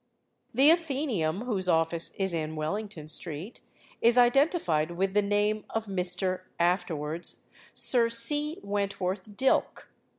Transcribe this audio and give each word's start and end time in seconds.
The 0.51 0.71
Athenæum, 0.71 1.45
whose 1.45 1.67
office 1.69 2.09
is 2.17 2.33
in 2.33 2.55
Wellington 2.55 3.07
Street, 3.07 3.59
is 4.01 4.17
identified 4.17 4.89
with 4.97 5.13
the 5.13 5.21
name 5.21 5.63
of 5.69 5.85
Mr. 5.85 6.41
(afterwards) 6.59 7.35
Sir 7.75 8.09
C. 8.09 8.57
Wentworth 8.63 9.37
Dilke. 9.37 9.85